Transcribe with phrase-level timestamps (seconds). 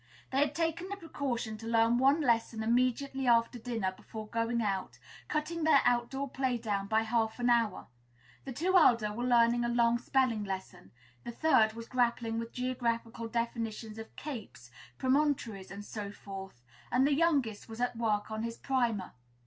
[0.31, 4.97] They had taken the precaution to learn one lesson immediately after dinner, before going out,
[5.27, 7.85] cutting their out door play down by half an hour.
[8.43, 10.89] The two elder were learning a long spelling lesson;
[11.23, 17.13] the third was grappling with geographical definitions of capes, promontories, and so forth; and the
[17.13, 19.11] youngest was at work on his primer.